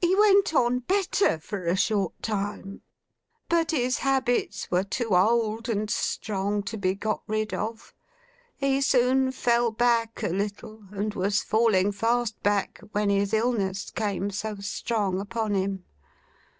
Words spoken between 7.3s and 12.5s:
of; he soon fell back a little; and was falling fast